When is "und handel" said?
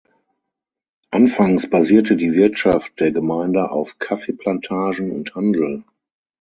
5.11-5.83